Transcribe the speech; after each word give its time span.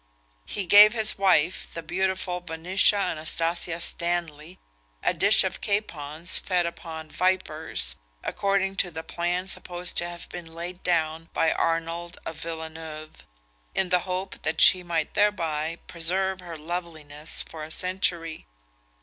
He 0.47 0.65
gave 0.65 0.93
his 0.93 1.19
wife, 1.19 1.71
the 1.71 1.83
beautiful 1.83 2.39
Venetia 2.39 2.95
Anastasia 2.95 3.79
Stanley, 3.79 4.57
a 5.03 5.13
dish 5.13 5.43
of 5.43 5.61
capons 5.61 6.39
fed 6.39 6.65
upon 6.65 7.11
vipers, 7.11 7.97
according 8.23 8.77
to 8.77 8.89
the 8.89 9.03
plan 9.03 9.45
supposed 9.45 9.97
to 9.97 10.09
have 10.09 10.27
been 10.29 10.55
laid 10.55 10.81
down 10.81 11.29
by 11.35 11.51
Arnold 11.51 12.17
of 12.25 12.37
Villeneuve, 12.39 13.23
in 13.75 13.89
the 13.89 13.99
hope 13.99 14.41
that 14.41 14.59
she 14.59 14.81
might 14.81 15.13
thereby 15.13 15.77
preserve 15.85 16.39
her 16.39 16.57
loveliness 16.57 17.43
for 17.43 17.61
a 17.61 17.69
century. 17.69 18.47